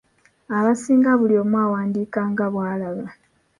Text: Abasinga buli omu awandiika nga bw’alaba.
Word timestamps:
Abasinga 0.57 1.11
buli 1.19 1.35
omu 1.43 1.57
awandiika 1.65 2.21
nga 2.31 2.45
bw’alaba. 2.53 3.05